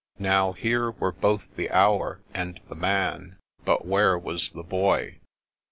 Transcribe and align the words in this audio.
Now, 0.17 0.53
here 0.53 0.89
were 0.89 1.11
both 1.11 1.45
the 1.55 1.69
Hour 1.69 2.21
and 2.33 2.59
the 2.69 2.73
Man: 2.73 3.37
but 3.65 3.85
where 3.85 4.17
was 4.17 4.51
the 4.53 4.63
Boy? 4.63 5.19